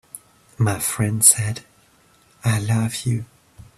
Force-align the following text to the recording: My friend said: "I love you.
My 0.57 0.79
friend 0.79 1.23
said: 1.23 1.63
"I 2.43 2.59
love 2.59 3.05
you. 3.05 3.25